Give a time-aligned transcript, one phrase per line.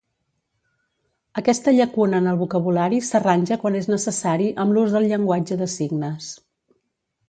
[1.41, 6.37] Aquesta llacuna en el vocabulari s'arranja quan és necessari amb l'ús del llenguatge de signes.